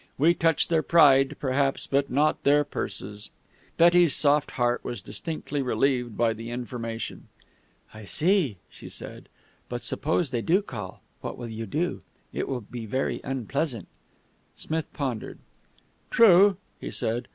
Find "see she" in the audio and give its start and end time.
8.05-8.89